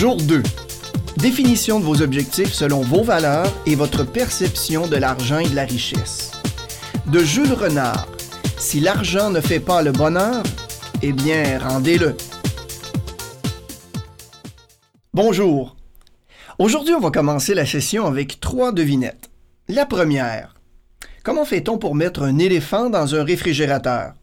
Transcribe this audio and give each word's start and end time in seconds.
Jour 0.00 0.16
2. 0.16 0.42
Définition 1.18 1.78
de 1.78 1.84
vos 1.84 2.00
objectifs 2.00 2.54
selon 2.54 2.80
vos 2.80 3.02
valeurs 3.02 3.52
et 3.66 3.74
votre 3.74 4.02
perception 4.02 4.86
de 4.86 4.96
l'argent 4.96 5.40
et 5.40 5.48
de 5.50 5.54
la 5.54 5.66
richesse. 5.66 6.32
De 7.08 7.18
Jules 7.18 7.52
Renard. 7.52 8.08
Si 8.56 8.80
l'argent 8.80 9.28
ne 9.28 9.42
fait 9.42 9.60
pas 9.60 9.82
le 9.82 9.92
bonheur, 9.92 10.42
eh 11.02 11.12
bien, 11.12 11.58
rendez-le. 11.58 12.16
Bonjour. 15.12 15.76
Aujourd'hui, 16.58 16.94
on 16.94 17.00
va 17.00 17.10
commencer 17.10 17.52
la 17.52 17.66
session 17.66 18.06
avec 18.06 18.40
trois 18.40 18.72
devinettes. 18.72 19.28
La 19.68 19.84
première. 19.84 20.54
Comment 21.24 21.44
fait-on 21.44 21.76
pour 21.76 21.94
mettre 21.94 22.22
un 22.22 22.38
éléphant 22.38 22.88
dans 22.88 23.14
un 23.14 23.22
réfrigérateur? 23.22 24.14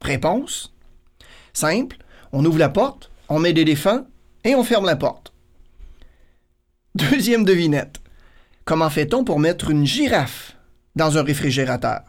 Réponse. 0.00 0.74
Simple. 1.52 1.98
On 2.32 2.44
ouvre 2.44 2.58
la 2.58 2.68
porte, 2.68 3.11
on 3.28 3.38
met 3.38 3.52
l'éléphant 3.52 4.06
et 4.44 4.54
on 4.54 4.64
ferme 4.64 4.86
la 4.86 4.96
porte. 4.96 5.32
Deuxième 6.94 7.44
devinette. 7.44 8.00
Comment 8.64 8.90
fait-on 8.90 9.24
pour 9.24 9.38
mettre 9.38 9.70
une 9.70 9.86
girafe 9.86 10.56
dans 10.94 11.18
un 11.18 11.22
réfrigérateur? 11.22 12.02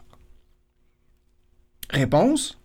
Réponse. 1.90 2.58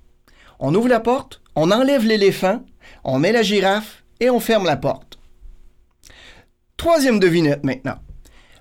On 0.60 0.76
ouvre 0.76 0.90
la 0.90 1.00
porte, 1.00 1.42
on 1.56 1.72
enlève 1.72 2.06
l'éléphant, 2.06 2.66
on 3.04 3.20
met 3.20 3.32
la 3.32 3.42
girafe 3.42 4.04
et 4.20 4.30
on 4.30 4.40
ferme 4.40 4.66
la 4.66 4.76
porte. 4.76 5.20
Troisième 6.76 7.20
devinette 7.20 7.64
maintenant. 7.64 8.00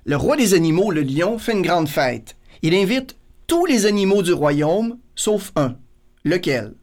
Le 0.05 0.17
roi 0.17 0.37
des 0.37 0.55
animaux, 0.55 0.91
le 0.91 1.03
lion, 1.03 1.39
fait 1.39 1.53
une 1.53 1.63
grande 1.63 1.89
fête. 1.89 2.37
Il 2.63 2.75
invite 2.75 3.17
tous 3.47 3.67
les 3.67 3.87
animaux 3.87 4.23
du 4.23 4.33
royaume, 4.33 4.99
sauf 5.15 5.53
un. 5.57 5.77
Lequel? 6.25 6.75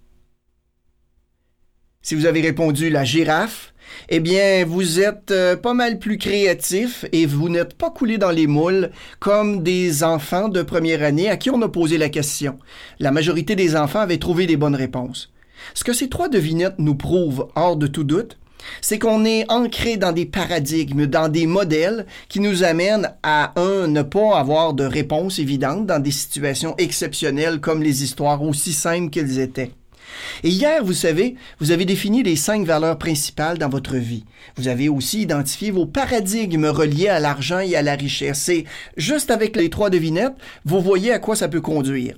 Si 2.06 2.14
vous 2.14 2.28
avez 2.28 2.42
répondu 2.42 2.92
la 2.92 3.04
girafe, 3.04 3.74
eh 4.10 4.20
bien, 4.20 4.64
vous 4.64 5.00
êtes 5.00 5.32
euh, 5.32 5.56
pas 5.56 5.74
mal 5.74 5.98
plus 5.98 6.20
créatif 6.20 7.04
et 7.12 7.26
vous 7.26 7.50
n'êtes 7.50 7.74
pas 7.74 7.90
coulé 7.90 8.20
dans 8.20 8.30
les 8.30 8.46
moules 8.46 8.92
comme 9.20 9.64
des 9.64 10.04
enfants 10.04 10.48
de 10.48 10.62
première 10.62 11.02
année 11.02 11.32
à 11.32 11.38
qui 11.38 11.50
on 11.50 11.64
a 11.64 11.68
posé 11.68 11.98
la 11.98 12.10
question. 12.10 12.60
La 13.00 13.10
majorité 13.10 13.56
des 13.56 13.76
enfants 13.76 14.02
avaient 14.02 14.20
trouvé 14.20 14.46
des 14.46 14.56
bonnes 14.56 14.76
réponses. 14.76 15.34
Ce 15.74 15.84
que 15.84 15.94
ces 15.94 16.08
trois 16.08 16.30
devinettes 16.30 16.78
nous 16.78 16.94
prouvent, 16.94 17.48
hors 17.56 17.76
de 17.76 17.88
tout 17.88 18.04
doute, 18.04 18.38
c'est 18.82 19.00
qu'on 19.00 19.26
est 19.26 19.52
ancré 19.52 19.98
dans 19.98 20.12
des 20.12 20.28
paradigmes, 20.28 21.08
dans 21.08 21.28
des 21.28 21.48
modèles 21.48 22.06
qui 22.30 22.40
nous 22.40 22.64
amènent 22.64 23.16
à, 23.24 23.60
un, 23.60 23.88
ne 23.88 24.04
pas 24.04 24.38
avoir 24.38 24.76
de 24.76 24.84
réponse 24.84 25.40
évidente 25.40 25.88
dans 25.88 26.00
des 26.00 26.12
situations 26.12 26.76
exceptionnelles 26.78 27.62
comme 27.62 27.82
les 27.82 28.04
histoires 28.04 28.44
aussi 28.44 28.74
simples 28.74 29.10
qu'elles 29.10 29.40
étaient. 29.40 29.72
Et 30.44 30.50
hier, 30.50 30.84
vous 30.84 30.94
savez, 30.94 31.36
vous 31.60 31.72
avez 31.72 31.86
défini 31.86 32.24
les 32.24 32.36
cinq 32.36 32.66
valeurs 32.66 32.98
principales 32.98 33.58
dans 33.58 33.70
votre 33.70 33.96
vie. 33.96 34.26
Vous 34.58 34.68
avez 34.68 34.90
aussi 34.90 35.22
identifié 35.22 35.72
vos 35.72 35.86
paradigmes 35.86 36.66
reliés 36.66 37.08
à 37.08 37.20
l'argent 37.20 37.60
et 37.60 37.76
à 37.76 37.82
la 37.82 37.96
richesse. 37.96 38.50
Et 38.50 38.66
juste 38.98 39.32
avec 39.32 39.56
les 39.56 39.70
trois 39.70 39.90
devinettes, 39.90 40.36
vous 40.66 40.82
voyez 40.82 41.12
à 41.12 41.20
quoi 41.20 41.36
ça 41.36 41.48
peut 41.48 41.62
conduire. 41.62 42.16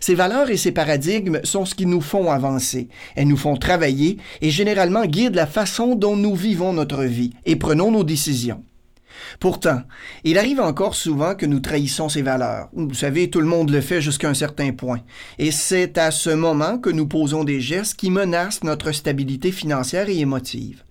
Ces 0.00 0.14
valeurs 0.14 0.50
et 0.50 0.56
ces 0.56 0.72
paradigmes 0.72 1.40
sont 1.44 1.64
ce 1.64 1.74
qui 1.74 1.86
nous 1.86 2.00
font 2.00 2.30
avancer. 2.30 2.88
Elles 3.16 3.28
nous 3.28 3.36
font 3.36 3.56
travailler 3.56 4.18
et 4.40 4.50
généralement 4.50 5.04
guident 5.04 5.34
la 5.34 5.46
façon 5.46 5.94
dont 5.94 6.16
nous 6.16 6.34
vivons 6.34 6.72
notre 6.72 7.04
vie 7.04 7.32
et 7.44 7.56
prenons 7.56 7.90
nos 7.90 8.04
décisions. 8.04 8.62
Pourtant, 9.40 9.82
il 10.24 10.38
arrive 10.38 10.60
encore 10.60 10.94
souvent 10.94 11.34
que 11.34 11.46
nous 11.46 11.60
trahissons 11.60 12.08
ces 12.08 12.22
valeurs. 12.22 12.68
Vous 12.72 12.94
savez, 12.94 13.30
tout 13.30 13.40
le 13.40 13.46
monde 13.46 13.70
le 13.70 13.80
fait 13.80 14.00
jusqu'à 14.00 14.28
un 14.28 14.34
certain 14.34 14.72
point. 14.72 15.00
Et 15.38 15.50
c'est 15.50 15.98
à 15.98 16.10
ce 16.10 16.30
moment 16.30 16.78
que 16.78 16.90
nous 16.90 17.06
posons 17.06 17.44
des 17.44 17.60
gestes 17.60 17.96
qui 17.96 18.10
menacent 18.10 18.64
notre 18.64 18.92
stabilité 18.92 19.52
financière 19.52 20.08
et 20.08 20.18
émotive. 20.18 20.82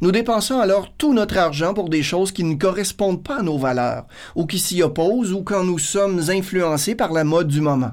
Nous 0.00 0.12
dépensons 0.12 0.60
alors 0.60 0.92
tout 0.96 1.14
notre 1.14 1.38
argent 1.38 1.74
pour 1.74 1.88
des 1.88 2.02
choses 2.02 2.32
qui 2.32 2.44
ne 2.44 2.54
correspondent 2.54 3.22
pas 3.22 3.38
à 3.38 3.42
nos 3.42 3.58
valeurs, 3.58 4.06
ou 4.34 4.46
qui 4.46 4.58
s'y 4.58 4.82
opposent, 4.82 5.32
ou 5.32 5.42
quand 5.42 5.64
nous 5.64 5.78
sommes 5.78 6.20
influencés 6.28 6.94
par 6.94 7.12
la 7.12 7.24
mode 7.24 7.48
du 7.48 7.60
moment. 7.60 7.92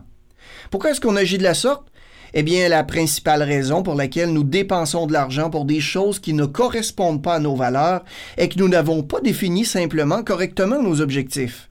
Pourquoi 0.70 0.92
est-ce 0.92 1.02
qu'on 1.02 1.16
agit 1.16 1.38
de 1.38 1.44
la 1.44 1.54
sorte? 1.54 1.91
Eh 2.34 2.44
bien, 2.44 2.70
la 2.70 2.84
principale 2.84 3.44
raison 3.44 3.84
pour 3.84 3.96
laquelle 3.96 4.32
nous 4.32 4.44
dépensons 4.44 5.06
de 5.06 5.14
l'argent 5.14 5.50
pour 5.50 5.66
des 5.66 5.82
choses 5.82 6.20
qui 6.20 6.34
ne 6.34 6.46
correspondent 6.46 7.22
pas 7.22 7.36
à 7.36 7.40
nos 7.40 7.56
valeurs 7.56 8.04
est 8.38 8.50
que 8.50 8.60
nous 8.60 8.70
n'avons 8.70 9.04
pas 9.04 9.20
défini 9.20 9.66
simplement 9.66 10.24
correctement 10.24 10.82
nos 10.82 11.02
objectifs. 11.02 11.70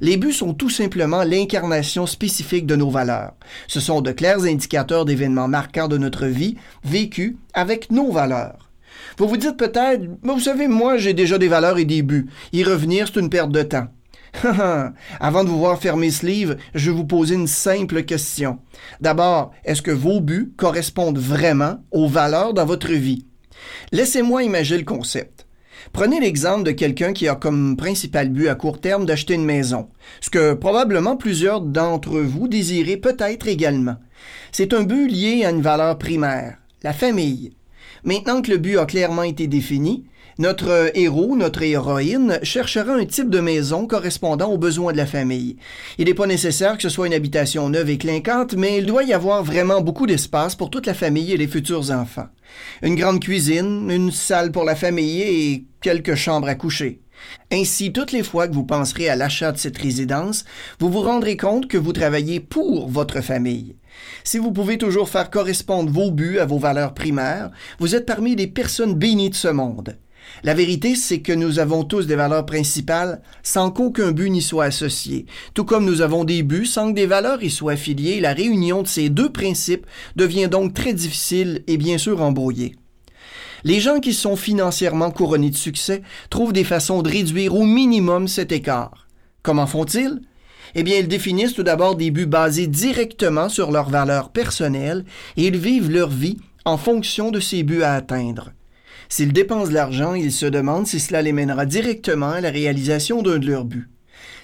Les 0.00 0.16
buts 0.16 0.32
sont 0.32 0.54
tout 0.54 0.70
simplement 0.70 1.24
l'incarnation 1.24 2.06
spécifique 2.06 2.66
de 2.66 2.76
nos 2.76 2.90
valeurs. 2.90 3.32
Ce 3.66 3.80
sont 3.80 4.00
de 4.00 4.12
clairs 4.12 4.44
indicateurs 4.44 5.04
d'événements 5.04 5.48
marquants 5.48 5.88
de 5.88 5.98
notre 5.98 6.26
vie 6.26 6.56
vécus 6.84 7.36
avec 7.54 7.90
nos 7.90 8.12
valeurs. 8.12 8.70
Vous 9.16 9.26
vous 9.26 9.36
dites 9.36 9.56
peut-être, 9.56 10.04
vous 10.22 10.40
savez, 10.40 10.68
moi 10.68 10.98
j'ai 10.98 11.14
déjà 11.14 11.38
des 11.38 11.48
valeurs 11.48 11.78
et 11.78 11.84
des 11.84 12.02
buts. 12.02 12.28
Y 12.52 12.62
revenir, 12.62 13.08
c'est 13.08 13.20
une 13.20 13.30
perte 13.30 13.50
de 13.50 13.62
temps. 13.62 13.88
Avant 15.20 15.44
de 15.44 15.48
vous 15.48 15.58
voir 15.58 15.78
fermer 15.78 16.10
ce 16.10 16.26
livre, 16.26 16.56
je 16.74 16.90
vais 16.90 16.96
vous 16.96 17.06
poser 17.06 17.34
une 17.34 17.46
simple 17.46 18.02
question. 18.04 18.58
D'abord, 19.00 19.52
est-ce 19.64 19.82
que 19.82 19.90
vos 19.90 20.20
buts 20.20 20.52
correspondent 20.56 21.18
vraiment 21.18 21.78
aux 21.90 22.08
valeurs 22.08 22.54
dans 22.54 22.66
votre 22.66 22.92
vie? 22.92 23.26
Laissez-moi 23.92 24.42
imaginer 24.44 24.78
le 24.78 24.84
concept. 24.84 25.46
Prenez 25.92 26.20
l'exemple 26.20 26.64
de 26.64 26.72
quelqu'un 26.72 27.12
qui 27.12 27.28
a 27.28 27.34
comme 27.34 27.76
principal 27.76 28.28
but 28.28 28.48
à 28.48 28.54
court 28.54 28.80
terme 28.80 29.06
d'acheter 29.06 29.34
une 29.34 29.44
maison, 29.44 29.88
ce 30.20 30.30
que 30.30 30.54
probablement 30.54 31.16
plusieurs 31.16 31.60
d'entre 31.60 32.20
vous 32.20 32.48
désirez 32.48 32.96
peut-être 32.96 33.48
également. 33.48 33.96
C'est 34.52 34.74
un 34.74 34.82
but 34.82 35.08
lié 35.08 35.44
à 35.44 35.50
une 35.50 35.62
valeur 35.62 35.98
primaire, 35.98 36.58
la 36.82 36.92
famille. 36.92 37.52
Maintenant 38.04 38.42
que 38.42 38.50
le 38.50 38.58
but 38.58 38.78
a 38.78 38.86
clairement 38.86 39.22
été 39.22 39.46
défini, 39.46 40.04
notre 40.38 40.92
héros, 40.94 41.34
notre 41.36 41.62
héroïne, 41.62 42.38
cherchera 42.44 42.94
un 42.94 43.04
type 43.04 43.28
de 43.28 43.40
maison 43.40 43.88
correspondant 43.88 44.52
aux 44.52 44.58
besoins 44.58 44.92
de 44.92 44.96
la 44.96 45.06
famille. 45.06 45.56
Il 45.98 46.04
n'est 46.04 46.14
pas 46.14 46.28
nécessaire 46.28 46.76
que 46.76 46.82
ce 46.84 46.88
soit 46.88 47.08
une 47.08 47.14
habitation 47.14 47.68
neuve 47.68 47.90
et 47.90 47.98
clinquante, 47.98 48.54
mais 48.54 48.78
il 48.78 48.86
doit 48.86 49.02
y 49.02 49.12
avoir 49.12 49.42
vraiment 49.42 49.80
beaucoup 49.80 50.06
d'espace 50.06 50.54
pour 50.54 50.70
toute 50.70 50.86
la 50.86 50.94
famille 50.94 51.32
et 51.32 51.36
les 51.36 51.48
futurs 51.48 51.90
enfants. 51.90 52.28
Une 52.82 52.94
grande 52.94 53.20
cuisine, 53.20 53.90
une 53.90 54.12
salle 54.12 54.52
pour 54.52 54.62
la 54.62 54.76
famille 54.76 55.22
et 55.22 55.64
quelques 55.80 56.14
chambres 56.14 56.48
à 56.48 56.54
coucher. 56.54 57.00
Ainsi, 57.50 57.92
toutes 57.92 58.12
les 58.12 58.22
fois 58.22 58.46
que 58.46 58.54
vous 58.54 58.64
penserez 58.64 59.08
à 59.08 59.16
l'achat 59.16 59.50
de 59.50 59.58
cette 59.58 59.78
résidence, 59.78 60.44
vous 60.78 60.88
vous 60.88 61.00
rendrez 61.00 61.36
compte 61.36 61.66
que 61.66 61.78
vous 61.78 61.92
travaillez 61.92 62.38
pour 62.38 62.88
votre 62.88 63.22
famille. 63.22 63.74
Si 64.22 64.38
vous 64.38 64.52
pouvez 64.52 64.78
toujours 64.78 65.08
faire 65.08 65.30
correspondre 65.30 65.90
vos 65.90 66.12
buts 66.12 66.38
à 66.38 66.46
vos 66.46 66.58
valeurs 66.58 66.94
primaires, 66.94 67.50
vous 67.80 67.96
êtes 67.96 68.06
parmi 68.06 68.36
les 68.36 68.46
personnes 68.46 68.94
bénies 68.94 69.30
de 69.30 69.34
ce 69.34 69.48
monde. 69.48 69.96
La 70.44 70.54
vérité, 70.54 70.94
c'est 70.94 71.20
que 71.20 71.32
nous 71.32 71.58
avons 71.58 71.84
tous 71.84 72.06
des 72.06 72.16
valeurs 72.16 72.46
principales 72.46 73.20
sans 73.42 73.70
qu'aucun 73.70 74.12
but 74.12 74.30
n'y 74.30 74.42
soit 74.42 74.64
associé, 74.64 75.26
tout 75.54 75.64
comme 75.64 75.84
nous 75.84 76.00
avons 76.00 76.24
des 76.24 76.42
buts 76.42 76.66
sans 76.66 76.90
que 76.90 76.96
des 76.96 77.06
valeurs 77.06 77.42
y 77.42 77.50
soient 77.50 77.72
affiliées. 77.72 78.20
La 78.20 78.32
réunion 78.32 78.82
de 78.82 78.88
ces 78.88 79.08
deux 79.08 79.30
principes 79.30 79.86
devient 80.16 80.48
donc 80.48 80.74
très 80.74 80.92
difficile 80.92 81.62
et 81.66 81.76
bien 81.76 81.98
sûr 81.98 82.22
embrouillée. 82.22 82.76
Les 83.64 83.80
gens 83.80 83.98
qui 83.98 84.14
sont 84.14 84.36
financièrement 84.36 85.10
couronnés 85.10 85.50
de 85.50 85.56
succès 85.56 86.02
trouvent 86.30 86.52
des 86.52 86.64
façons 86.64 87.02
de 87.02 87.10
réduire 87.10 87.54
au 87.54 87.64
minimum 87.64 88.28
cet 88.28 88.52
écart. 88.52 89.08
Comment 89.42 89.66
font-ils? 89.66 90.20
Eh 90.74 90.82
bien, 90.82 90.98
ils 90.98 91.08
définissent 91.08 91.54
tout 91.54 91.62
d'abord 91.62 91.96
des 91.96 92.10
buts 92.10 92.26
basés 92.26 92.66
directement 92.66 93.48
sur 93.48 93.70
leurs 93.70 93.88
valeurs 93.88 94.30
personnelles 94.30 95.04
et 95.36 95.46
ils 95.46 95.56
vivent 95.56 95.90
leur 95.90 96.10
vie 96.10 96.36
en 96.64 96.76
fonction 96.76 97.30
de 97.30 97.40
ces 97.40 97.62
buts 97.62 97.82
à 97.82 97.94
atteindre. 97.94 98.52
S'ils 99.08 99.32
dépensent 99.32 99.68
de 99.68 99.74
l'argent, 99.74 100.14
ils 100.14 100.32
se 100.32 100.46
demandent 100.46 100.86
si 100.86 101.00
cela 101.00 101.22
les 101.22 101.32
mènera 101.32 101.66
directement 101.66 102.30
à 102.30 102.40
la 102.40 102.50
réalisation 102.50 103.22
d'un 103.22 103.38
de 103.38 103.46
leurs 103.46 103.64
buts. 103.64 103.88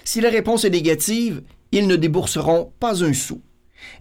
Si 0.03 0.21
la 0.21 0.29
réponse 0.29 0.65
est 0.65 0.69
négative, 0.69 1.43
ils 1.71 1.87
ne 1.87 1.95
débourseront 1.95 2.71
pas 2.79 3.03
un 3.03 3.13
sou. 3.13 3.41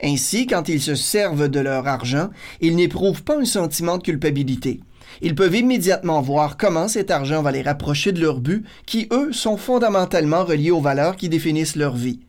Ainsi, 0.02 0.46
quand 0.46 0.68
ils 0.68 0.80
se 0.80 0.94
servent 0.94 1.48
de 1.48 1.60
leur 1.60 1.86
argent, 1.86 2.30
ils 2.60 2.76
n'éprouvent 2.76 3.22
pas 3.22 3.38
un 3.38 3.44
sentiment 3.44 3.98
de 3.98 4.02
culpabilité. 4.02 4.80
Ils 5.20 5.34
peuvent 5.34 5.54
immédiatement 5.54 6.20
voir 6.22 6.56
comment 6.56 6.88
cet 6.88 7.10
argent 7.10 7.42
va 7.42 7.52
les 7.52 7.62
rapprocher 7.62 8.12
de 8.12 8.20
leurs 8.20 8.40
buts, 8.40 8.64
qui, 8.86 9.08
eux, 9.12 9.32
sont 9.32 9.56
fondamentalement 9.56 10.44
reliés 10.44 10.70
aux 10.70 10.80
valeurs 10.80 11.16
qui 11.16 11.28
définissent 11.28 11.76
leur 11.76 11.96
vie. 11.96 12.20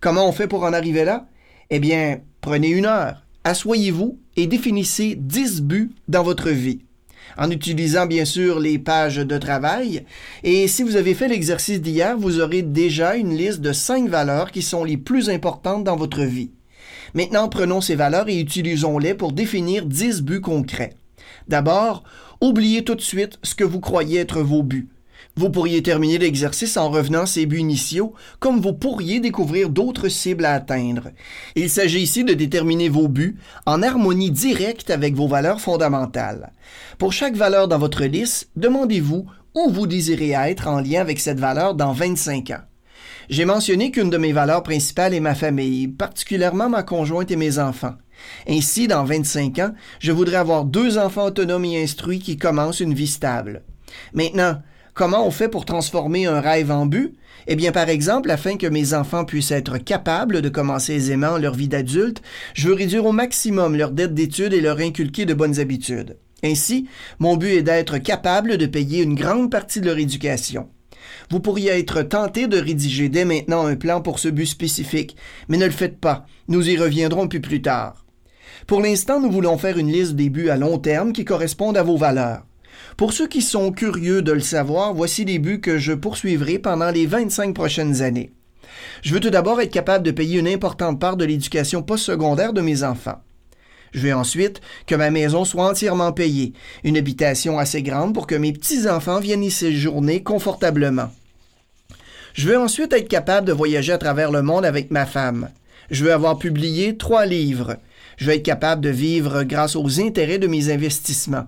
Comment 0.00 0.28
on 0.28 0.32
fait 0.32 0.46
pour 0.46 0.64
en 0.64 0.72
arriver 0.72 1.04
là? 1.04 1.26
Eh 1.70 1.80
bien, 1.80 2.20
prenez 2.40 2.68
une 2.68 2.86
heure, 2.86 3.24
asseyez-vous 3.44 4.18
et 4.36 4.46
définissez 4.46 5.16
dix 5.16 5.60
buts 5.60 5.90
dans 6.08 6.22
votre 6.22 6.50
vie 6.50 6.80
en 7.36 7.50
utilisant 7.50 8.06
bien 8.06 8.24
sûr 8.24 8.60
les 8.60 8.78
pages 8.78 9.16
de 9.16 9.38
travail. 9.38 10.04
Et 10.42 10.68
si 10.68 10.82
vous 10.82 10.96
avez 10.96 11.14
fait 11.14 11.28
l'exercice 11.28 11.80
d'hier, 11.80 12.16
vous 12.16 12.40
aurez 12.40 12.62
déjà 12.62 13.16
une 13.16 13.36
liste 13.36 13.60
de 13.60 13.72
cinq 13.72 14.08
valeurs 14.08 14.50
qui 14.50 14.62
sont 14.62 14.84
les 14.84 14.96
plus 14.96 15.30
importantes 15.30 15.84
dans 15.84 15.96
votre 15.96 16.22
vie. 16.22 16.50
Maintenant, 17.14 17.48
prenons 17.48 17.80
ces 17.80 17.94
valeurs 17.94 18.28
et 18.28 18.38
utilisons-les 18.38 19.14
pour 19.14 19.32
définir 19.32 19.86
dix 19.86 20.22
buts 20.22 20.40
concrets. 20.40 20.94
D'abord, 21.48 22.02
oubliez 22.40 22.84
tout 22.84 22.94
de 22.94 23.00
suite 23.00 23.38
ce 23.42 23.54
que 23.54 23.64
vous 23.64 23.80
croyez 23.80 24.20
être 24.20 24.40
vos 24.42 24.62
buts. 24.62 24.88
Vous 25.38 25.50
pourriez 25.50 25.84
terminer 25.84 26.18
l'exercice 26.18 26.76
en 26.76 26.90
revenant 26.90 27.22
à 27.22 27.26
ces 27.26 27.46
buts 27.46 27.60
initiaux, 27.60 28.12
comme 28.40 28.60
vous 28.60 28.72
pourriez 28.72 29.20
découvrir 29.20 29.70
d'autres 29.70 30.08
cibles 30.08 30.44
à 30.44 30.54
atteindre. 30.54 31.12
Il 31.54 31.70
s'agit 31.70 32.00
ici 32.00 32.24
de 32.24 32.34
déterminer 32.34 32.88
vos 32.88 33.06
buts 33.06 33.38
en 33.64 33.80
harmonie 33.84 34.32
directe 34.32 34.90
avec 34.90 35.14
vos 35.14 35.28
valeurs 35.28 35.60
fondamentales. 35.60 36.50
Pour 36.98 37.12
chaque 37.12 37.36
valeur 37.36 37.68
dans 37.68 37.78
votre 37.78 38.02
liste, 38.02 38.50
demandez-vous 38.56 39.26
où 39.54 39.70
vous 39.70 39.86
désirez 39.86 40.30
être 40.30 40.66
en 40.66 40.80
lien 40.80 41.02
avec 41.02 41.20
cette 41.20 41.38
valeur 41.38 41.76
dans 41.76 41.92
25 41.92 42.50
ans. 42.50 42.64
J'ai 43.30 43.44
mentionné 43.44 43.92
qu'une 43.92 44.10
de 44.10 44.18
mes 44.18 44.32
valeurs 44.32 44.64
principales 44.64 45.14
est 45.14 45.20
ma 45.20 45.36
famille, 45.36 45.86
particulièrement 45.86 46.68
ma 46.68 46.82
conjointe 46.82 47.30
et 47.30 47.36
mes 47.36 47.60
enfants. 47.60 47.94
Ainsi, 48.48 48.88
dans 48.88 49.04
25 49.04 49.60
ans, 49.60 49.72
je 50.00 50.10
voudrais 50.10 50.38
avoir 50.38 50.64
deux 50.64 50.98
enfants 50.98 51.26
autonomes 51.26 51.66
et 51.66 51.80
instruits 51.80 52.18
qui 52.18 52.38
commencent 52.38 52.80
une 52.80 52.94
vie 52.94 53.06
stable. 53.06 53.62
Maintenant, 54.12 54.60
Comment 54.98 55.24
on 55.24 55.30
fait 55.30 55.48
pour 55.48 55.64
transformer 55.64 56.26
un 56.26 56.40
rêve 56.40 56.72
en 56.72 56.84
but? 56.84 57.14
Eh 57.46 57.54
bien, 57.54 57.70
par 57.70 57.88
exemple, 57.88 58.32
afin 58.32 58.56
que 58.56 58.66
mes 58.66 58.94
enfants 58.94 59.24
puissent 59.24 59.52
être 59.52 59.78
capables 59.78 60.42
de 60.42 60.48
commencer 60.48 60.92
aisément 60.92 61.38
leur 61.38 61.54
vie 61.54 61.68
d'adulte, 61.68 62.20
je 62.54 62.66
veux 62.66 62.74
réduire 62.74 63.06
au 63.06 63.12
maximum 63.12 63.76
leur 63.76 63.92
dette 63.92 64.12
d'études 64.12 64.54
et 64.54 64.60
leur 64.60 64.80
inculquer 64.80 65.24
de 65.24 65.34
bonnes 65.34 65.60
habitudes. 65.60 66.16
Ainsi, 66.42 66.88
mon 67.20 67.36
but 67.36 67.50
est 67.50 67.62
d'être 67.62 67.98
capable 67.98 68.56
de 68.56 68.66
payer 68.66 69.04
une 69.04 69.14
grande 69.14 69.52
partie 69.52 69.80
de 69.80 69.86
leur 69.86 69.98
éducation. 69.98 70.68
Vous 71.30 71.38
pourriez 71.38 71.78
être 71.78 72.02
tenté 72.02 72.48
de 72.48 72.58
rédiger 72.58 73.08
dès 73.08 73.24
maintenant 73.24 73.66
un 73.66 73.76
plan 73.76 74.00
pour 74.00 74.18
ce 74.18 74.26
but 74.26 74.46
spécifique, 74.46 75.14
mais 75.46 75.58
ne 75.58 75.66
le 75.66 75.70
faites 75.70 76.00
pas. 76.00 76.26
Nous 76.48 76.68
y 76.68 76.76
reviendrons 76.76 77.28
plus 77.28 77.40
plus 77.40 77.62
tard. 77.62 78.04
Pour 78.66 78.80
l'instant, 78.80 79.20
nous 79.20 79.30
voulons 79.30 79.58
faire 79.58 79.78
une 79.78 79.92
liste 79.92 80.16
des 80.16 80.28
buts 80.28 80.48
à 80.48 80.56
long 80.56 80.78
terme 80.78 81.12
qui 81.12 81.24
correspondent 81.24 81.76
à 81.76 81.84
vos 81.84 81.96
valeurs. 81.96 82.47
Pour 82.98 83.12
ceux 83.12 83.28
qui 83.28 83.42
sont 83.42 83.70
curieux 83.70 84.22
de 84.22 84.32
le 84.32 84.40
savoir, 84.40 84.92
voici 84.92 85.24
les 85.24 85.38
buts 85.38 85.60
que 85.60 85.78
je 85.78 85.92
poursuivrai 85.92 86.58
pendant 86.58 86.90
les 86.90 87.06
25 87.06 87.54
prochaines 87.54 88.02
années. 88.02 88.32
Je 89.02 89.14
veux 89.14 89.20
tout 89.20 89.30
d'abord 89.30 89.60
être 89.60 89.70
capable 89.70 90.04
de 90.04 90.10
payer 90.10 90.40
une 90.40 90.48
importante 90.48 90.98
part 90.98 91.16
de 91.16 91.24
l'éducation 91.24 91.80
postsecondaire 91.80 92.52
de 92.52 92.60
mes 92.60 92.82
enfants. 92.82 93.22
Je 93.92 94.00
veux 94.00 94.14
ensuite 94.16 94.60
que 94.88 94.96
ma 94.96 95.10
maison 95.10 95.44
soit 95.44 95.70
entièrement 95.70 96.10
payée, 96.10 96.54
une 96.82 96.96
habitation 96.96 97.60
assez 97.60 97.84
grande 97.84 98.14
pour 98.14 98.26
que 98.26 98.34
mes 98.34 98.52
petits-enfants 98.52 99.20
viennent 99.20 99.44
y 99.44 99.52
séjourner 99.52 100.24
confortablement. 100.24 101.12
Je 102.34 102.48
veux 102.48 102.58
ensuite 102.58 102.92
être 102.92 103.08
capable 103.08 103.46
de 103.46 103.52
voyager 103.52 103.92
à 103.92 103.98
travers 103.98 104.32
le 104.32 104.42
monde 104.42 104.64
avec 104.64 104.90
ma 104.90 105.06
femme. 105.06 105.50
Je 105.92 106.04
veux 106.04 106.12
avoir 106.12 106.36
publié 106.36 106.96
trois 106.96 107.26
livres. 107.26 107.76
Je 108.16 108.24
veux 108.24 108.34
être 108.34 108.42
capable 108.42 108.82
de 108.82 108.90
vivre 108.90 109.44
grâce 109.44 109.76
aux 109.76 110.00
intérêts 110.00 110.40
de 110.40 110.48
mes 110.48 110.72
investissements. 110.72 111.46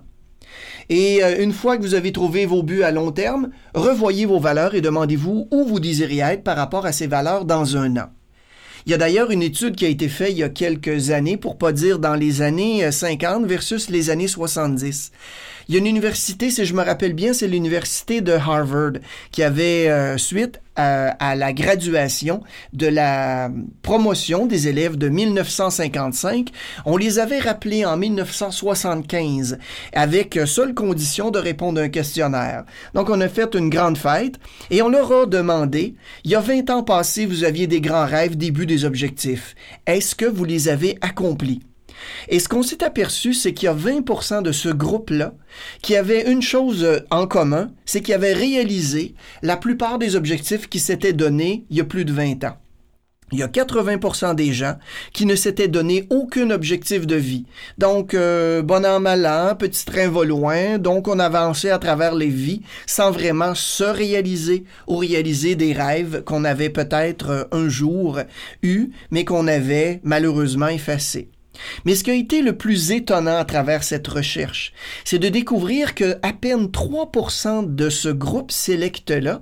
Et 0.89 1.23
euh, 1.23 1.41
une 1.41 1.53
fois 1.53 1.77
que 1.77 1.81
vous 1.81 1.95
avez 1.95 2.11
trouvé 2.11 2.45
vos 2.45 2.63
buts 2.63 2.83
à 2.83 2.91
long 2.91 3.11
terme, 3.11 3.49
revoyez 3.73 4.25
vos 4.25 4.39
valeurs 4.39 4.75
et 4.75 4.81
demandez-vous 4.81 5.47
où 5.51 5.65
vous 5.65 5.79
désirez 5.79 6.19
être 6.19 6.43
par 6.43 6.57
rapport 6.57 6.85
à 6.85 6.91
ces 6.91 7.07
valeurs 7.07 7.45
dans 7.45 7.77
un 7.77 7.97
an. 7.97 8.09
Il 8.85 8.91
y 8.91 8.95
a 8.95 8.97
d'ailleurs 8.97 9.29
une 9.29 9.43
étude 9.43 9.75
qui 9.75 9.85
a 9.85 9.89
été 9.89 10.09
faite 10.09 10.31
il 10.31 10.39
y 10.39 10.43
a 10.43 10.49
quelques 10.49 11.11
années, 11.11 11.37
pour 11.37 11.57
pas 11.57 11.71
dire 11.71 11.99
dans 11.99 12.15
les 12.15 12.41
années 12.41 12.91
50 12.91 13.43
euh, 13.43 13.47
versus 13.47 13.89
les 13.89 14.09
années 14.09 14.27
70. 14.27 15.11
Il 15.71 15.75
y 15.75 15.77
a 15.77 15.79
une 15.79 15.87
université, 15.87 16.51
si 16.51 16.65
je 16.65 16.73
me 16.73 16.83
rappelle 16.83 17.13
bien, 17.13 17.31
c'est 17.31 17.47
l'université 17.47 18.19
de 18.19 18.33
Harvard, 18.33 18.99
qui 19.31 19.41
avait, 19.41 19.87
euh, 19.87 20.17
suite 20.17 20.59
à, 20.75 21.33
la 21.37 21.53
graduation 21.53 22.43
de 22.73 22.87
la 22.87 23.49
promotion 23.81 24.47
des 24.47 24.67
élèves 24.67 24.97
de 24.97 25.07
1955, 25.07 26.49
on 26.85 26.97
les 26.97 27.19
avait 27.19 27.39
rappelés 27.39 27.85
en 27.85 27.95
1975, 27.95 29.59
avec 29.93 30.37
seule 30.45 30.73
condition 30.73 31.31
de 31.31 31.39
répondre 31.39 31.79
à 31.79 31.85
un 31.85 31.89
questionnaire. 31.89 32.65
Donc, 32.93 33.09
on 33.09 33.21
a 33.21 33.29
fait 33.29 33.55
une 33.55 33.69
grande 33.69 33.97
fête 33.97 34.35
et 34.71 34.81
on 34.81 34.89
leur 34.89 35.09
a 35.13 35.25
demandé, 35.25 35.95
il 36.25 36.31
y 36.31 36.35
a 36.35 36.41
20 36.41 36.69
ans 36.69 36.83
passés, 36.83 37.25
vous 37.25 37.45
aviez 37.45 37.67
des 37.67 37.79
grands 37.79 38.07
rêves, 38.07 38.35
début 38.35 38.65
des 38.65 38.83
objectifs. 38.83 39.55
Est-ce 39.85 40.15
que 40.15 40.25
vous 40.25 40.43
les 40.43 40.67
avez 40.67 40.97
accomplis? 40.99 41.61
Et 42.29 42.39
ce 42.39 42.49
qu'on 42.49 42.63
s'est 42.63 42.83
aperçu, 42.83 43.33
c'est 43.33 43.53
qu'il 43.53 43.65
y 43.65 43.69
a 43.69 43.75
20% 43.75 44.41
de 44.41 44.51
ce 44.51 44.69
groupe-là 44.69 45.33
qui 45.81 45.95
avait 45.95 46.31
une 46.31 46.41
chose 46.41 46.83
euh, 46.83 46.99
en 47.09 47.27
commun, 47.27 47.71
c'est 47.85 48.01
qu'ils 48.01 48.13
avaient 48.13 48.33
réalisé 48.33 49.15
la 49.41 49.57
plupart 49.57 49.99
des 49.99 50.15
objectifs 50.15 50.69
qui 50.69 50.79
s'étaient 50.79 51.13
donnés 51.13 51.65
il 51.69 51.77
y 51.77 51.81
a 51.81 51.85
plus 51.85 52.05
de 52.05 52.13
20 52.13 52.43
ans. 52.43 52.57
Il 53.31 53.39
y 53.39 53.43
a 53.43 53.47
80% 53.47 54.35
des 54.35 54.51
gens 54.51 54.75
qui 55.13 55.25
ne 55.25 55.35
s'étaient 55.35 55.69
donné 55.69 56.05
aucun 56.09 56.49
objectif 56.49 57.07
de 57.07 57.15
vie. 57.15 57.45
Donc, 57.77 58.13
euh, 58.13 58.61
bon 58.61 58.85
an, 58.85 58.99
mal 58.99 59.25
an, 59.25 59.55
petit 59.55 59.85
train 59.85 60.09
va 60.09 60.25
loin, 60.25 60.77
donc 60.77 61.07
on 61.07 61.17
avançait 61.17 61.69
à 61.69 61.79
travers 61.79 62.13
les 62.13 62.27
vies 62.27 62.61
sans 62.85 63.11
vraiment 63.11 63.55
se 63.55 63.85
réaliser 63.85 64.65
ou 64.87 64.97
réaliser 64.97 65.55
des 65.55 65.71
rêves 65.71 66.23
qu'on 66.25 66.43
avait 66.43 66.69
peut-être 66.69 67.29
euh, 67.29 67.43
un 67.53 67.69
jour 67.69 68.19
eus, 68.63 68.89
mais 69.11 69.23
qu'on 69.23 69.47
avait 69.47 70.01
malheureusement 70.03 70.67
effacés. 70.67 71.29
Mais 71.85 71.95
ce 71.95 72.03
qui 72.03 72.11
a 72.11 72.15
été 72.15 72.41
le 72.41 72.57
plus 72.57 72.91
étonnant 72.91 73.37
à 73.37 73.45
travers 73.45 73.83
cette 73.83 74.07
recherche, 74.07 74.73
c'est 75.03 75.19
de 75.19 75.29
découvrir 75.29 75.95
que 75.95 76.17
à 76.21 76.33
peine 76.33 76.67
3% 76.67 77.75
de 77.75 77.89
ce 77.89 78.09
groupe 78.09 78.51
sélect-là 78.51 79.41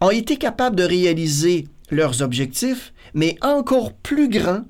ont 0.00 0.10
été 0.10 0.36
capables 0.36 0.76
de 0.76 0.84
réaliser 0.84 1.68
leurs 1.90 2.22
objectifs, 2.22 2.92
mais 3.14 3.36
encore 3.42 3.92
plus 3.92 4.28
grands 4.28 4.62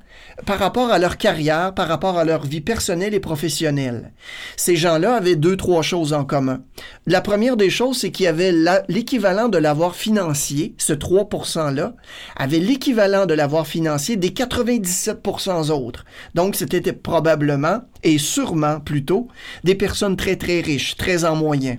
par 0.46 0.58
rapport 0.58 0.90
à 0.90 0.98
leur 0.98 1.18
carrière, 1.18 1.74
par 1.74 1.88
rapport 1.88 2.18
à 2.18 2.24
leur 2.24 2.44
vie 2.44 2.60
personnelle 2.60 3.14
et 3.14 3.20
professionnelle. 3.20 4.12
Ces 4.56 4.76
gens-là 4.76 5.14
avaient 5.14 5.36
deux, 5.36 5.56
trois 5.56 5.82
choses 5.82 6.12
en 6.12 6.24
commun. 6.24 6.62
La 7.06 7.20
première 7.20 7.56
des 7.56 7.70
choses, 7.70 7.98
c'est 7.98 8.10
qu'il 8.10 8.24
y 8.24 8.28
avait 8.28 8.52
l'équivalent 8.88 9.48
de 9.48 9.58
l'avoir 9.58 9.94
financier, 9.94 10.74
ce 10.78 10.92
3%-là, 10.92 11.94
avait 12.36 12.58
l'équivalent 12.58 13.26
de 13.26 13.34
l'avoir 13.34 13.66
financier 13.66 14.16
des 14.16 14.30
97% 14.30 15.70
autres. 15.70 16.04
Donc, 16.34 16.56
c'était 16.56 16.92
probablement, 16.92 17.80
et 18.02 18.18
sûrement 18.18 18.80
plutôt, 18.80 19.28
des 19.64 19.74
personnes 19.74 20.16
très, 20.16 20.36
très 20.36 20.60
riches, 20.60 20.96
très 20.96 21.24
en 21.24 21.36
moyen. 21.36 21.76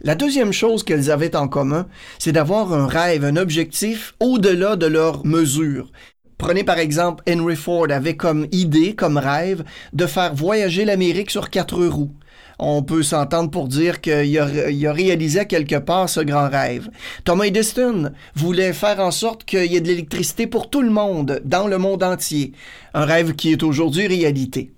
La 0.00 0.14
deuxième 0.14 0.52
chose 0.52 0.82
qu'elles 0.82 1.10
avaient 1.10 1.36
en 1.36 1.48
commun, 1.48 1.86
c'est 2.18 2.32
d'avoir 2.32 2.72
un 2.72 2.86
rêve, 2.86 3.24
un 3.24 3.36
objectif 3.36 4.14
au-delà 4.20 4.76
de 4.76 4.86
leurs 4.86 5.24
mesures. 5.24 5.90
Prenez 6.38 6.64
par 6.64 6.78
exemple 6.78 7.24
Henry 7.28 7.56
Ford 7.56 7.86
avait 7.90 8.16
comme 8.16 8.46
idée, 8.52 8.94
comme 8.94 9.16
rêve, 9.16 9.64
de 9.94 10.06
faire 10.06 10.34
voyager 10.34 10.84
l'Amérique 10.84 11.30
sur 11.30 11.48
quatre 11.48 11.84
roues. 11.84 12.12
On 12.58 12.82
peut 12.82 13.02
s'entendre 13.02 13.50
pour 13.50 13.68
dire 13.68 14.00
qu'il 14.00 14.38
a, 14.38 14.44
a, 14.44 14.92
réalisé 14.92 15.44
quelque 15.46 15.76
part 15.76 16.08
ce 16.08 16.20
grand 16.20 16.48
rêve. 16.48 16.88
Thomas 17.24 17.44
Edison 17.44 18.10
voulait 18.34 18.72
faire 18.72 19.00
en 19.00 19.10
sorte 19.10 19.44
qu'il 19.44 19.70
y 19.70 19.76
ait 19.76 19.80
de 19.80 19.88
l'électricité 19.88 20.46
pour 20.46 20.70
tout 20.70 20.82
le 20.82 20.90
monde, 20.90 21.40
dans 21.44 21.68
le 21.68 21.76
monde 21.78 22.02
entier. 22.02 22.52
Un 22.94 23.04
rêve 23.04 23.34
qui 23.34 23.52
est 23.52 23.62
aujourd'hui 23.62 24.06
réalité. 24.06 24.75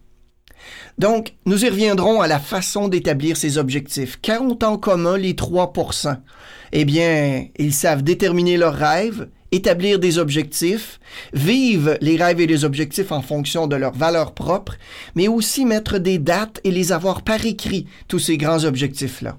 Donc, 0.98 1.34
nous 1.46 1.64
y 1.64 1.68
reviendrons 1.68 2.20
à 2.20 2.26
la 2.26 2.40
façon 2.40 2.88
d'établir 2.88 3.36
ces 3.36 3.56
objectifs. 3.56 4.18
Qu'ont 4.20 4.58
en 4.62 4.76
commun 4.76 5.16
les 5.16 5.34
3% 5.34 6.16
Eh 6.72 6.84
bien, 6.84 7.46
ils 7.56 7.72
savent 7.72 8.02
déterminer 8.02 8.56
leurs 8.56 8.74
rêves, 8.74 9.28
établir 9.52 10.00
des 10.00 10.18
objectifs, 10.18 10.98
vivre 11.32 11.96
les 12.00 12.16
rêves 12.16 12.40
et 12.40 12.48
les 12.48 12.64
objectifs 12.64 13.12
en 13.12 13.22
fonction 13.22 13.68
de 13.68 13.76
leurs 13.76 13.94
valeurs 13.94 14.34
propres, 14.34 14.76
mais 15.14 15.28
aussi 15.28 15.64
mettre 15.64 15.98
des 15.98 16.18
dates 16.18 16.60
et 16.64 16.72
les 16.72 16.90
avoir 16.90 17.22
par 17.22 17.46
écrit, 17.46 17.86
tous 18.08 18.18
ces 18.18 18.36
grands 18.36 18.64
objectifs-là. 18.64 19.38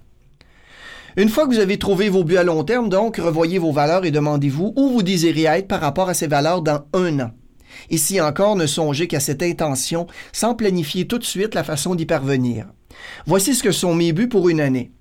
Une 1.17 1.29
fois 1.29 1.45
que 1.45 1.53
vous 1.53 1.59
avez 1.59 1.77
trouvé 1.77 2.07
vos 2.07 2.23
buts 2.23 2.37
à 2.37 2.43
long 2.43 2.63
terme, 2.63 2.87
donc, 2.87 3.17
revoyez 3.17 3.59
vos 3.59 3.73
valeurs 3.73 4.05
et 4.05 4.11
demandez-vous 4.11 4.73
où 4.77 4.89
vous 4.91 5.03
désirez 5.03 5.43
être 5.43 5.67
par 5.67 5.81
rapport 5.81 6.07
à 6.07 6.13
ces 6.13 6.27
valeurs 6.27 6.61
dans 6.61 6.85
un 6.93 7.19
an. 7.19 7.31
Ici 7.89 8.21
encore, 8.21 8.55
ne 8.55 8.65
songez 8.65 9.07
qu'à 9.07 9.19
cette 9.19 9.43
intention 9.43 10.07
sans 10.31 10.55
planifier 10.55 11.07
tout 11.07 11.17
de 11.17 11.23
suite 11.23 11.55
la 11.55 11.63
façon 11.63 11.95
d'y 11.95 12.05
parvenir. 12.05 12.67
Voici 13.25 13.55
ce 13.55 13.63
que 13.63 13.71
sont 13.71 13.95
mes 13.95 14.13
buts 14.13 14.29
pour 14.29 14.49
une 14.49 14.61
année. 14.61 14.91